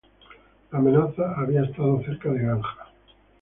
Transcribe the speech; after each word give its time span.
La 0.71 0.79
amenaza 0.79 1.35
había 1.37 1.61
estado 1.61 2.01
cerca 2.03 2.31
de 2.31 2.41
Ganja. 2.43 2.89